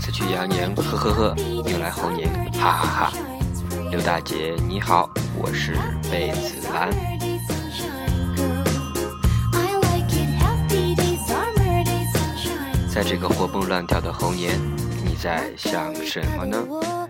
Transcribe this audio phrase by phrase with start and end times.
[0.00, 1.34] 此去羊年，呵呵呵，
[1.66, 3.12] 又来猴年，哈哈哈。
[3.90, 5.76] 刘大姐你好，我是
[6.10, 6.90] 贝子兰。
[12.88, 14.58] 在这个活蹦乱跳的猴年，
[15.04, 17.05] 你在想什么呢？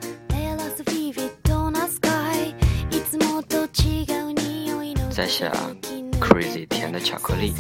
[5.17, 5.51] 在下
[6.21, 7.55] crazy 甜的巧克力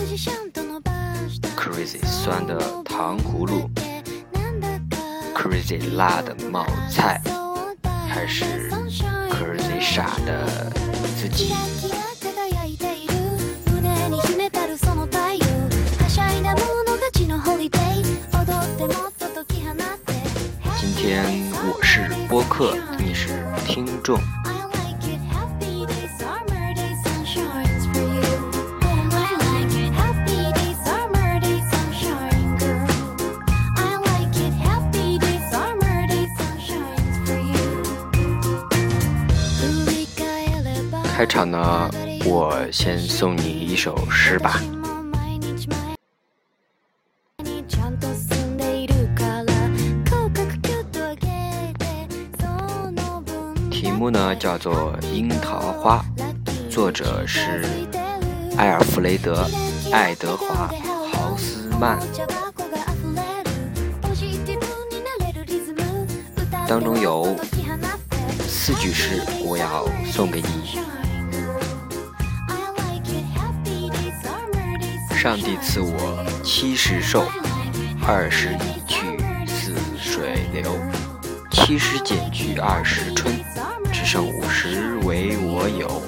[1.56, 3.70] ，crazy 酸的糖葫芦
[5.34, 7.18] ，crazy 辣的冒菜，
[8.10, 8.44] 还是
[9.30, 10.70] crazy 傻的
[11.18, 11.54] 自己？
[20.78, 21.24] 今天
[21.64, 24.20] 我是播客，你是听众。
[41.16, 41.90] 开场呢，
[42.26, 44.60] 我先送你一首诗吧。
[53.70, 56.04] 题目呢叫做《樱桃花》，
[56.70, 57.64] 作者是
[58.58, 59.42] 埃尔弗雷德·
[59.94, 60.68] 爱德华·
[61.10, 61.98] 豪斯曼。
[66.68, 67.34] 当中有
[68.46, 70.84] 四句诗，我要送给你。
[75.16, 77.24] 上帝赐我七十寿，
[78.06, 79.00] 二十已去
[79.46, 80.70] 似水流，
[81.50, 83.34] 七十减去二十春，
[83.90, 86.02] 只剩五十为我有。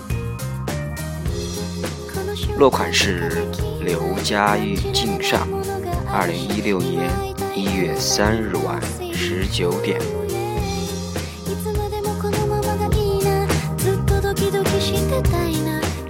[2.59, 3.47] 落款是
[3.81, 5.49] 刘佳玉敬上，
[6.13, 7.11] 二零一六年
[7.57, 8.79] 一月三日晚
[9.13, 9.99] 十九点。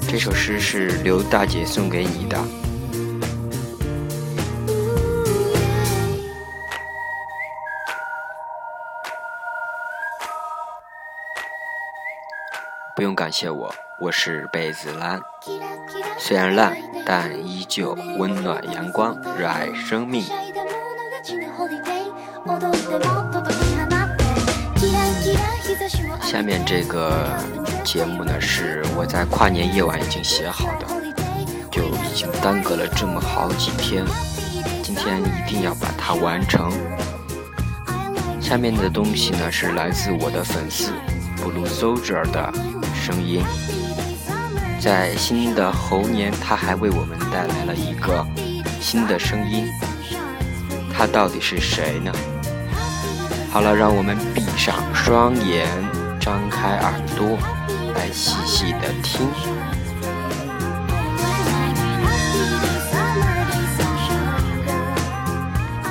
[0.08, 2.36] 这首诗是刘大姐送给你的。
[12.98, 15.20] 不用感谢我，我是贝子兰。
[16.18, 16.76] 虽然烂，
[17.06, 20.24] 但依旧温暖阳光，热爱生命。
[26.20, 27.38] 下面这个
[27.84, 30.86] 节目呢，是我在跨年夜晚已经写好的，
[31.70, 34.04] 就已经耽搁了这么好几天，
[34.82, 36.72] 今天一定要把它完成。
[38.40, 40.90] 下面的东西呢，是来自我的粉丝
[41.36, 42.52] Blue Soldier 的。
[43.08, 43.42] 声音，
[44.78, 48.22] 在新的猴年，他还为我们带来了一个
[48.82, 49.66] 新的声音。
[50.92, 52.12] 他到底是谁呢？
[53.50, 55.66] 好了，让我们闭上双眼，
[56.20, 57.38] 张开耳朵，
[57.94, 59.26] 来细细的听。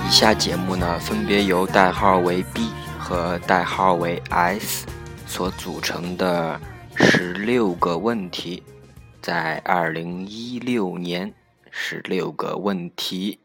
[0.06, 2.70] 以下节目呢，分别由代号为 B
[3.00, 4.86] 和代号为 S
[5.26, 6.62] 所组成的。
[7.00, 8.64] 十六个问题，
[9.22, 11.32] 在二零一六年，
[11.70, 13.38] 十六个问题。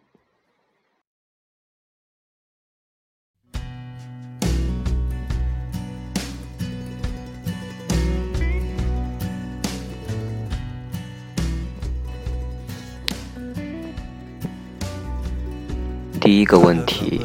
[16.19, 17.21] 第一个问题，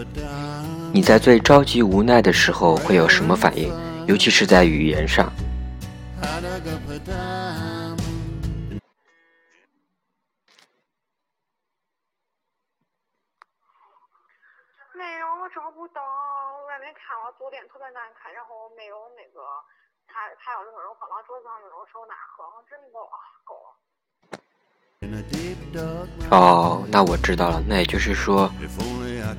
[0.92, 3.72] 你在最着急无奈的时候会有什么反应？
[4.06, 5.32] 尤其是在语言上。
[6.58, 6.64] 没
[15.20, 16.02] 有，我找不到。
[16.02, 19.42] 我外面看了酒店特别难看，然后没有那个
[20.08, 23.20] 他他要是那种放到桌子上那种收纳盒，真的够了。
[26.32, 28.52] 哦，那我知道了，那也就是说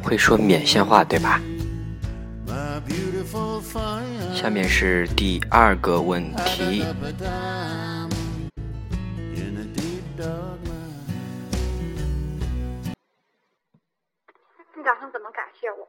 [0.04, 1.40] 会说缅县话对吧？
[4.34, 6.84] 下面是第二个问题。
[14.74, 15.86] 你打算怎么感谢我？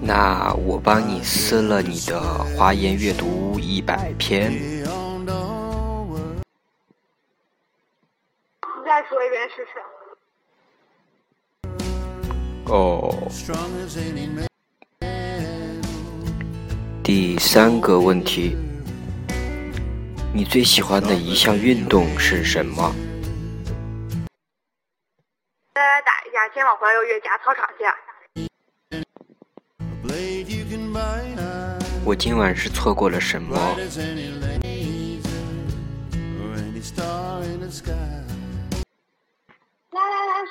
[0.00, 4.52] 那我帮你撕了你的华言阅读一百篇。
[12.68, 13.28] 哦。
[17.02, 18.56] 第三个问题，
[20.32, 22.94] 你最喜欢的一项运动是什么？
[25.72, 27.84] 大家打一下，今晚回来又约架操场去。
[32.04, 33.56] 我今晚是错过了什么？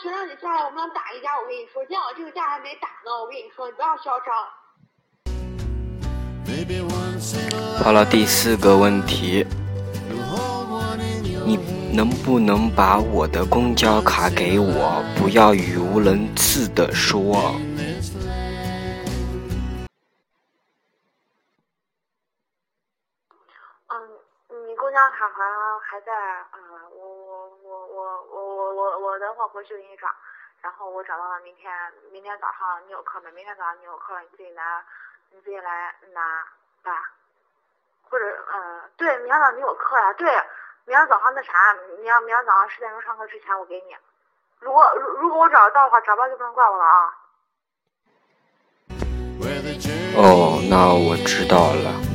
[0.07, 1.38] 来来，学长你下来，我们俩打一架。
[1.38, 3.12] 我跟你说，今晚这个架还没打呢。
[3.12, 4.33] 我跟你说，你不要嚣张。
[7.83, 9.45] 好了，第四个问题，
[11.45, 11.57] 你
[11.94, 15.04] 能不能把我的公交卡给我？
[15.18, 17.54] 不要语无伦次的说。
[23.89, 23.94] 嗯，
[24.68, 26.13] 你公交卡好像还在
[26.51, 26.57] 啊。
[26.95, 27.16] 我我
[28.07, 30.07] 我我我我我等会回去给你找。
[30.62, 31.71] 然后我找到了，明天
[32.12, 33.31] 明天早上你有课没？
[33.31, 34.83] 明天早上你有课，你自己来，
[35.31, 36.44] 你自己来拿
[36.83, 37.12] 吧。
[38.09, 40.13] 或者嗯，对，明天早上你有课呀？
[40.13, 40.31] 对，
[40.86, 43.95] 明天早上那啥，明天明天早上十点钟上课之前我给你。
[44.59, 47.13] 如果如如果我找得到的话，找不到就不能怪我了啊。
[50.15, 52.06] 哦，那我知道了。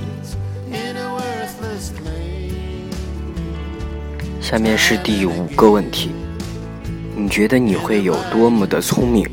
[4.52, 6.12] 下面是第五个问题，
[7.16, 9.25] 你觉得你会有多么的聪明？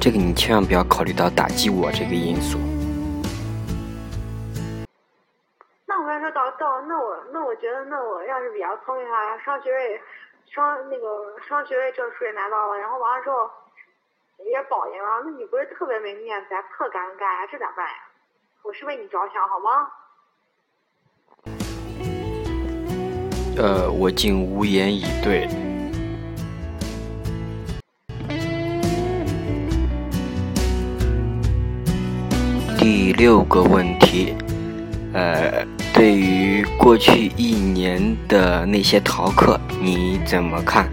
[0.00, 2.56] 这个你千万不要考虑到打击我这个因素。
[5.84, 10.00] 那我跟你说，到到那我那我觉得，那我要是比较聪明的话，双学位
[10.48, 13.44] 双那个双学位证书也拿到了，然后完了之后
[14.48, 18.08] 也保研了，那你不是特别没面子呀，特尴尬呀，这咋办呀？
[18.62, 19.86] 我是为你着想，好吗？
[23.56, 25.48] 呃，我竟无言以对。
[32.78, 34.34] 第六个问题，
[35.12, 40.88] 呃，对于过去一年的那些逃课，你怎么看？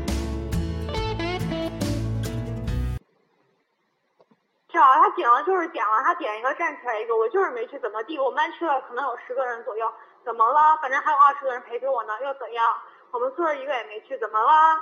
[8.08, 8.18] 地？
[8.18, 9.86] 我们班去了可能有十个人左右。
[10.26, 10.76] 怎么了？
[10.82, 12.66] 反正还有二十个人陪着我呢，又怎样？
[13.12, 14.78] 我们宿舍一个也没去，怎么了？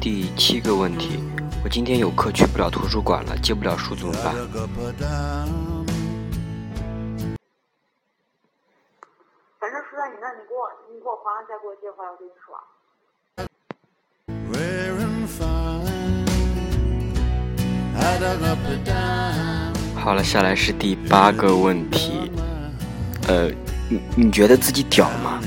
[0.00, 1.20] 第七个问题，
[1.62, 4.34] 我今天有课去不了图书馆了，借不了书怎么办？
[9.58, 12.58] 反正书在你那，你给我，你给我还了再给我借回来，我跟你说。
[19.98, 22.30] 好了，下来是第八个问题。
[23.26, 23.50] 呃，
[23.90, 25.38] 你你觉得自己屌吗？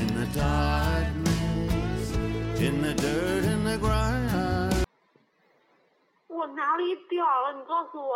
[6.28, 7.52] 我哪里屌了？
[7.56, 8.14] 你告诉我。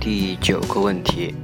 [0.00, 1.34] 第九个问题，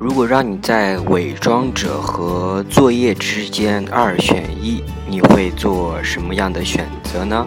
[0.00, 7.44] 如果让你在伪装者和作业之间二选一，你会做什么样的选择呢？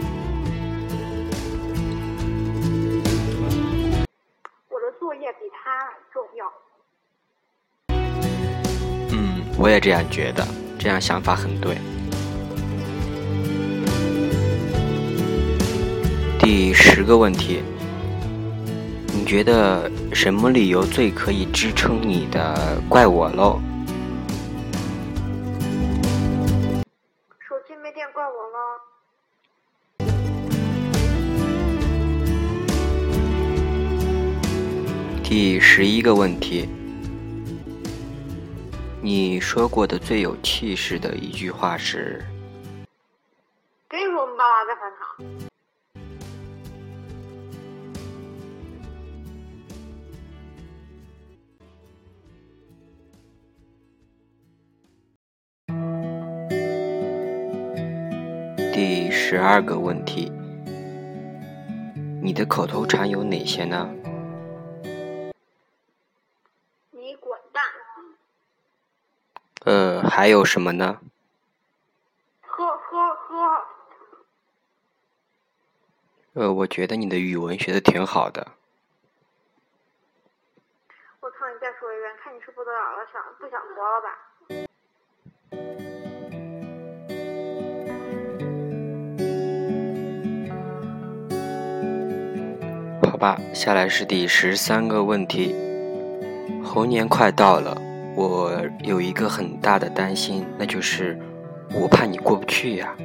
[4.67, 5.79] 我的作业比他
[6.12, 6.46] 重要。
[9.13, 10.46] 嗯，我也这样觉得，
[10.77, 11.77] 这样想法很对。
[16.38, 17.63] 第十个问题，
[19.13, 23.60] 你觉得什么理由最可以支撑你的怪我喽？
[27.39, 28.80] 手机没电，怪我喽。
[35.24, 36.70] 第十一个问题。
[39.01, 42.24] 你说过的最有气势的一句话是
[43.89, 45.15] ：“跟你说，我们爸妈在饭堂。”
[59.31, 60.29] 十二个问题，
[62.21, 63.89] 你的口头禅有哪些呢？
[66.89, 67.63] 你滚蛋
[69.63, 71.00] 呃，还有什么呢？
[72.41, 73.65] 呵呵呵。
[76.33, 78.45] 呃，我觉得你的语文学的挺好的。
[81.21, 81.47] 我操！
[81.47, 84.09] 你再说一遍，看你是不得了了，想不想活了吧？
[93.22, 95.56] 吧，下来是第十三个问题。
[96.63, 97.80] 猴年快到了。
[98.16, 101.18] 我有一个很大的担心，那就是
[101.72, 102.98] 我怕你过不去呀。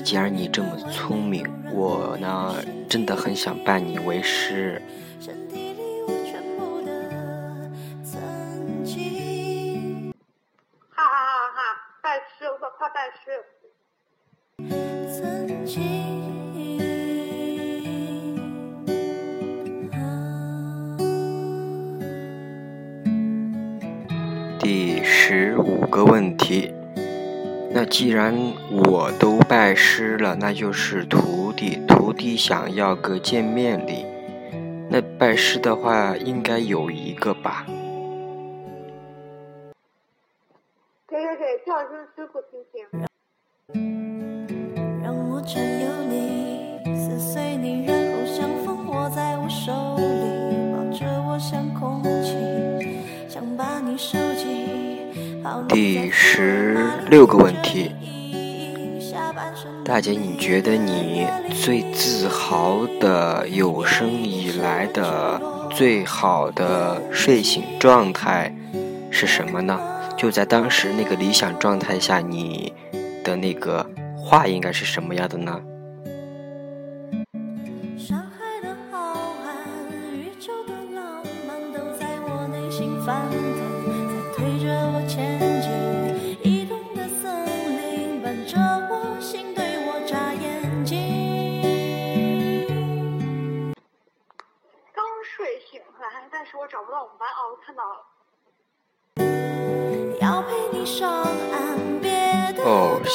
[0.00, 2.56] 既然你这么聪明，我呢
[2.88, 4.80] 真的很想拜你为师。
[10.90, 11.60] 哈哈哈哈！
[12.02, 13.44] 拜师，我快拜师。
[24.58, 26.72] 第十五个问题，
[27.72, 28.34] 那既然
[28.90, 29.35] 我都
[29.66, 31.80] 拜师了，那就是徒弟。
[31.88, 34.06] 徒弟想要个见面礼，
[34.88, 37.66] 那拜师的话应该有一个吧？
[41.08, 42.86] 给给给，叫声师傅听听。
[55.68, 56.78] 第十
[57.10, 57.90] 六个问题，
[59.86, 61.28] 大姐，你觉得你
[61.62, 65.40] 最自豪的有生以来的
[65.70, 68.52] 最好的睡醒状态
[69.12, 69.78] 是什么呢？
[70.16, 72.72] 就在当时那个理想状态下，你
[73.22, 73.88] 的那个
[74.18, 75.62] 话应该是什么样的呢？
[84.68, 85.45] 我前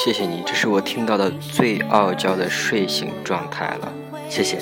[0.03, 3.93] 谢谢你，这是我听到的最傲娇的睡醒状态了，
[4.27, 4.57] 谢谢。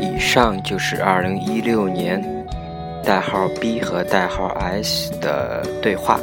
[0.00, 2.24] 以上就是二零一六年。
[3.04, 6.18] 代号 B 和代号 S 的对话，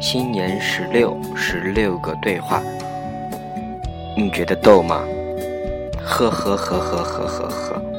[0.00, 2.62] 新年十六，十六个对话，
[4.20, 5.00] 你觉得逗吗？
[6.04, 7.97] 呵呵呵呵呵呵呵。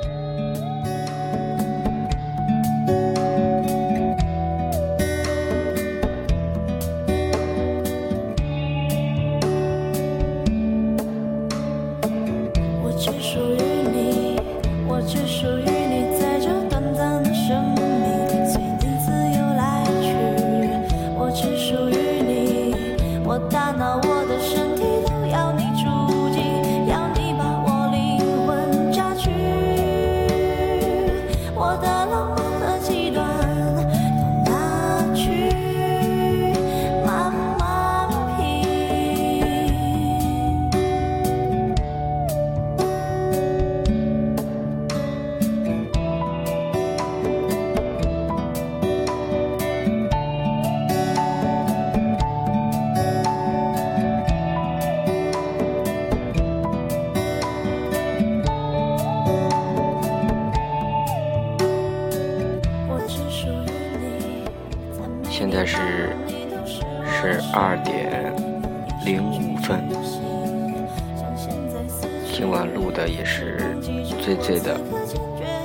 [74.29, 74.79] 醉醉的，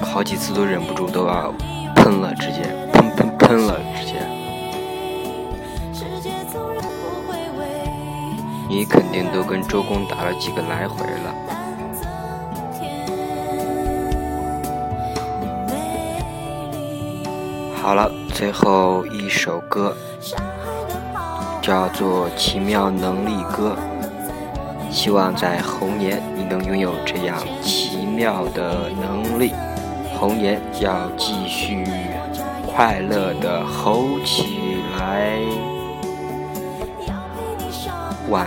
[0.00, 1.52] 好几次都忍不住都要
[1.96, 2.62] 喷了，直接
[2.94, 4.14] 喷喷喷了，直接。
[8.66, 11.34] 你肯定都跟周公打了几个来回了。
[17.82, 18.10] 好了。
[18.34, 19.96] 最后一首歌
[21.62, 23.76] 叫做《奇妙能力歌》，
[24.92, 27.83] 希望在猴年你能拥有这样奇
[28.14, 29.52] 妙的能力，
[30.16, 31.84] 红颜要继续
[32.66, 35.38] 快乐的吼起来。
[38.30, 38.46] 晚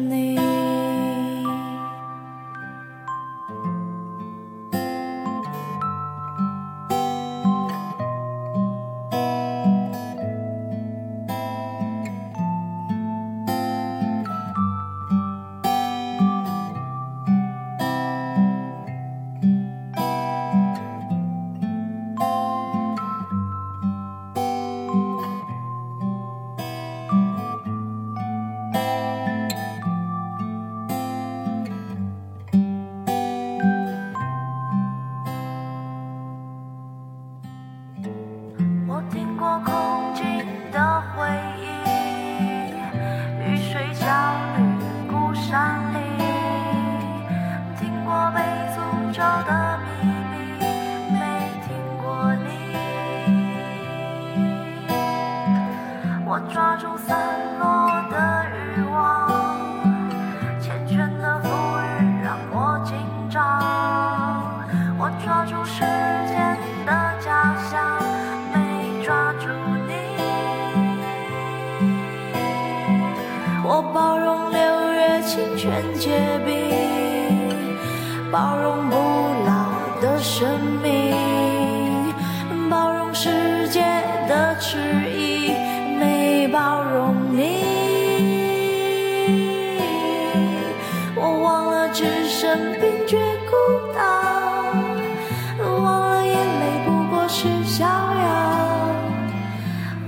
[97.43, 98.87] 是逍遥，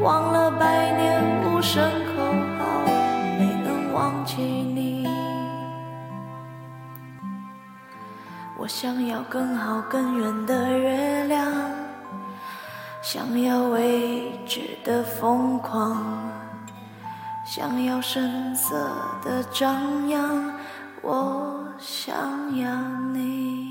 [0.01, 1.83] 忘了百年无声
[2.15, 2.23] 口
[2.59, 2.83] 号，
[3.39, 5.07] 没能忘记你。
[8.55, 11.51] 我想要更好更圆的月亮，
[13.01, 16.05] 想要未知的疯狂，
[17.47, 18.75] 想要声色
[19.23, 20.53] 的张扬，
[21.01, 22.15] 我想
[22.59, 22.69] 要
[23.11, 23.62] 你。